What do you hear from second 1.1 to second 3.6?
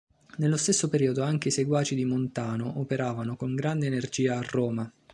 anche i seguaci di Montano operavano con